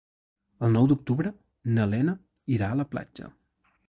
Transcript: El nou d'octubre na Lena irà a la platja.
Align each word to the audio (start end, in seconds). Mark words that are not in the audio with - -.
El 0.67 0.71
nou 0.75 0.87
d'octubre 0.91 1.33
na 1.75 1.85
Lena 1.91 2.15
irà 2.57 2.71
a 2.73 2.79
la 2.81 2.87
platja. 2.95 3.29